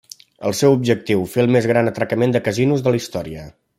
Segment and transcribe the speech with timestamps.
[0.49, 3.45] El seu objectiu: fer el més gran atracament de casinos de la història.